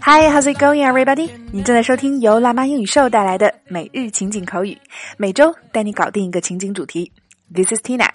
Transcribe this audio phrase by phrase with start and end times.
[0.00, 1.28] Hi, how's it going, everybody?
[1.52, 4.78] 你正在收听由辣妈英语秀带来的每日情景口语，
[5.18, 7.12] 每周带你搞定一个情景主题。
[7.52, 8.08] This is Tina，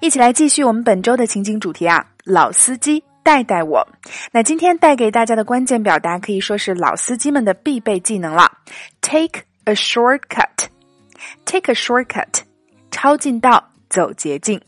[0.00, 3.86] 一起来继续我们本周的情景主题啊，老司机带带我。
[4.32, 8.50] 那今天带给大家的关键表达可以说是老司机们的必备技能了。
[9.02, 10.68] Take a shortcut.
[11.44, 12.40] Take a shortcut.
[12.90, 14.58] 抄近道，走捷径。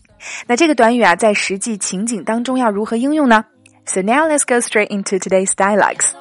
[0.47, 3.47] 那这个短语啊，在实际情景当中要如何应用呢
[3.91, 6.15] ？So now let's go straight into today's dialogues.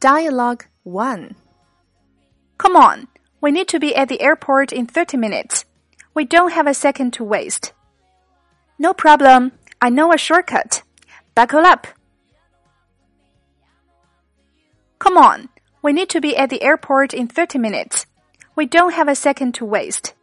[0.00, 1.36] Dialogue 1
[2.58, 3.06] Come on,
[3.40, 5.66] we need to be at the airport in 30 minutes.
[6.14, 7.72] We don't have a second to waste.
[8.76, 10.82] No problem, I know a shortcut.
[11.36, 11.86] Buckle up.
[14.98, 15.48] Come on,
[15.80, 18.06] we need to be at the airport in 30 minutes.
[18.56, 20.14] We don't have a second to waste.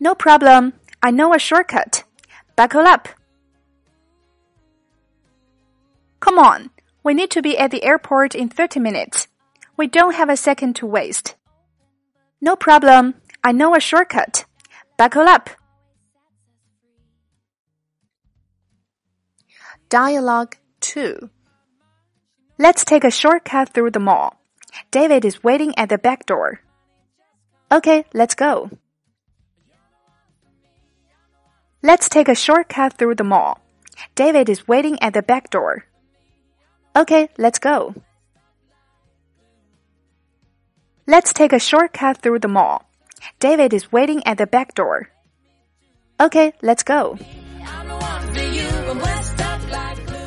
[0.00, 0.72] No problem.
[1.00, 1.99] I know a shortcut.
[2.60, 3.08] Buckle up.
[6.20, 6.68] Come on.
[7.02, 9.28] We need to be at the airport in 30 minutes.
[9.78, 11.36] We don't have a second to waste.
[12.38, 13.14] No problem.
[13.42, 14.44] I know a shortcut.
[14.98, 15.48] Buckle up.
[19.88, 21.30] Dialogue 2
[22.58, 24.38] Let's take a shortcut through the mall.
[24.90, 26.60] David is waiting at the back door.
[27.72, 28.68] Okay, let's go.
[31.81, 33.59] Let's take a shortcut through the mall.
[34.15, 35.83] David is waiting at the back door.
[36.93, 37.93] Okay, let's go.
[41.05, 42.81] Let's take a shortcut through the mall.
[43.39, 45.09] David is waiting at the back door.
[46.17, 47.17] Okay, let's go.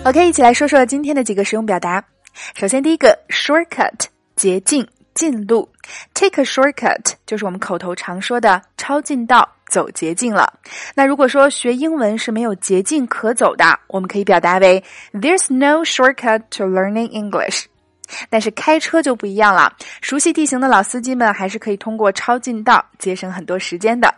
[0.05, 2.05] OK，一起来说说今天的几个实用表达。
[2.55, 4.89] 首先，第一个 shortcut 捷径。
[5.15, 5.69] 近路，
[6.15, 10.48] take a shortcut 就是我们口头常说的抄近道、 走捷径了。
[10.94, 17.66] 那如果说学英文是没有捷径可走的，我们可以表达为 There's no shortcut to learning English。
[18.30, 24.14] 但是开车就不一样了，熟悉地形的老司机们还是可以通过抄近道节省很多时间的。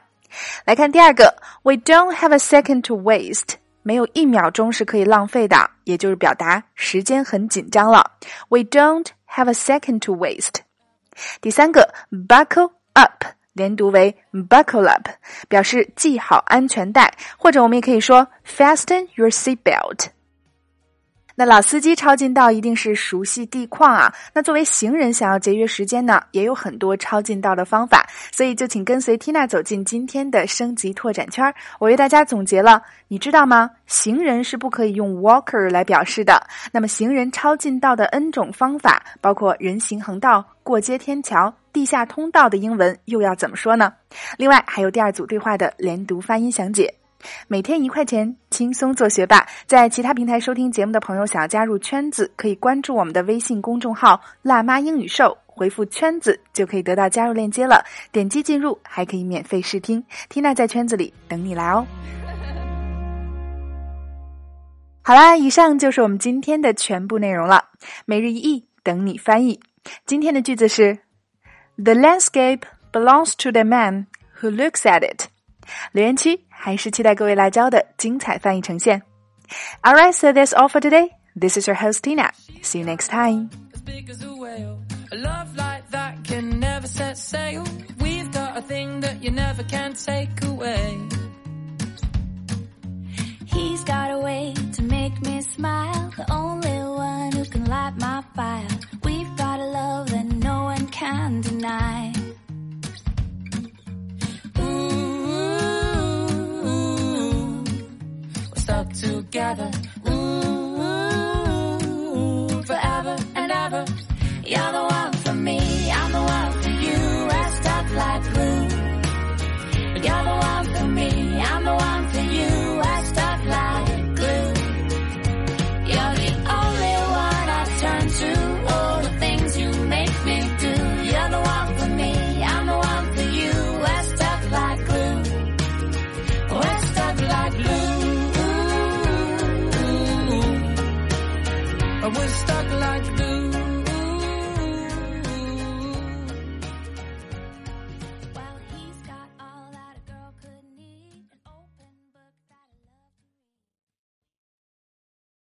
[0.65, 1.33] 来看第二个
[1.63, 8.11] ，We don't have a second to waste，没有一秒钟是可以浪费的，也就是表达时间很紧张了。
[8.49, 10.55] We don't have a second to waste。
[11.39, 11.93] 第三个
[12.27, 13.23] ，buckle up
[13.55, 14.15] 连读为
[14.49, 15.07] buckle up，
[15.47, 20.09] 表示系好安全带，或者我们也可以说 fasten your seat belt。
[21.35, 24.13] 那老司机抄近道一定是熟悉地况啊。
[24.33, 28.07] 那作为行人想要节约时间呢，也有很多抄近道的方法。
[28.31, 31.53] 所以就请跟随 Tina 走进今天的升级拓展圈。
[31.77, 33.69] 我为大家总结了，你知道吗？
[33.85, 36.41] 行人是不可以用 walker 来表示的。
[36.71, 43.93] 那么行人抄近道的 N 种方法，包括人行横道、过街天桥、地下通道的英文又要怎么说呢？
[44.37, 46.93] 另外还有第二组对话的连读发音详解。
[47.47, 49.45] 每天一块钱，轻松做学霸。
[49.65, 57.83] 在其他平台收听节目的朋友，想要加入圈子，可以关注我们的微信公众号“辣妈英语秀”，回复“圈子”就可以得到加入链接了。
[58.11, 60.03] 点击进入，还可以免费试听。
[60.29, 61.85] 缇娜在圈子里等你来哦。
[65.03, 67.65] 好啦，以上就是我们今天的全部内容了。
[68.05, 69.59] 每日一译，等你翻译。
[70.05, 70.97] 今天的句子是
[71.77, 72.61] ：The landscape
[72.91, 74.07] belongs to the man
[74.39, 75.27] who looks at it。
[75.91, 79.02] 留言区还是期待各位辣椒的精彩翻译呈现。
[79.82, 81.10] Alright, so that's all for today.
[81.38, 82.30] This is your host Tina.
[82.62, 83.50] See you next time.
[85.12, 87.64] A love like that can never set sail.
[87.98, 90.98] We've got a thing that you never can take away.
[93.46, 96.12] He's got a way to make me smile.
[96.16, 98.73] The only one who can light my fire.
[109.45, 109.69] together.
[110.05, 110.54] Mm.